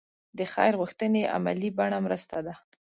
[0.37, 2.53] د خیر غوښتنې عملي بڼه مرسته ده.